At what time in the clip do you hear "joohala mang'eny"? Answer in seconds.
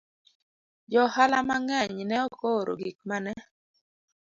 0.91-1.97